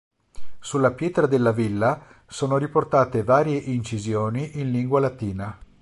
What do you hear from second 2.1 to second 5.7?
sono riportate varie incisioni in lingua latina.